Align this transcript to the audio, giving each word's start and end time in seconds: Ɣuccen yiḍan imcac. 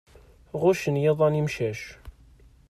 Ɣuccen 0.61 1.01
yiḍan 1.03 1.39
imcac. 1.41 1.81